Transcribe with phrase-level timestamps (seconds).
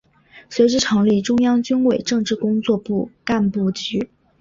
[0.49, 4.09] 随之成立中央军委政治工作部干部局。